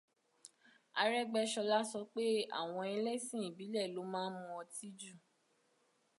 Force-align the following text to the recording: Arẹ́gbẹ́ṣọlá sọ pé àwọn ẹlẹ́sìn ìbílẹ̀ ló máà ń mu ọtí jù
Arẹ́gbẹ́ṣọlá 1.01 1.77
sọ 1.91 1.99
pé 2.13 2.23
àwọn 2.59 2.85
ẹlẹ́sìn 2.95 3.43
ìbílẹ̀ 3.49 3.91
ló 3.95 4.01
máà 4.13 4.27
ń 4.33 4.35
mu 4.39 4.49
ọtí 4.61 4.87
jù 4.99 5.13